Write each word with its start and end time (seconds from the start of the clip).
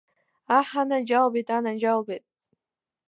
Аҳ, 0.57 0.67
анаџьалбеит, 0.81 1.47
анаџьалбеит. 1.57 2.23